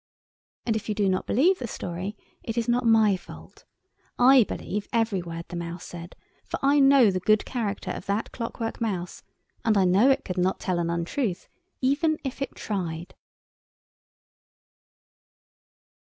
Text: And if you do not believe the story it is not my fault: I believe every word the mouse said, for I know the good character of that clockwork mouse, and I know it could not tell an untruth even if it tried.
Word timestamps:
And 0.65 0.75
if 0.75 0.89
you 0.89 0.95
do 0.95 1.07
not 1.07 1.27
believe 1.27 1.59
the 1.59 1.67
story 1.67 2.17
it 2.41 2.57
is 2.57 2.67
not 2.67 2.87
my 2.87 3.15
fault: 3.15 3.65
I 4.17 4.43
believe 4.43 4.87
every 4.91 5.21
word 5.21 5.45
the 5.49 5.55
mouse 5.55 5.85
said, 5.85 6.15
for 6.43 6.57
I 6.63 6.79
know 6.79 7.11
the 7.11 7.19
good 7.19 7.45
character 7.45 7.91
of 7.91 8.07
that 8.07 8.31
clockwork 8.31 8.81
mouse, 8.81 9.21
and 9.63 9.77
I 9.77 9.85
know 9.85 10.09
it 10.09 10.25
could 10.25 10.39
not 10.39 10.59
tell 10.59 10.79
an 10.79 10.89
untruth 10.89 11.47
even 11.81 12.17
if 12.23 12.41
it 12.41 12.55
tried. 12.55 13.13